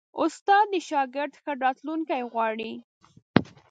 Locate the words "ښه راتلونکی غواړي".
1.41-2.73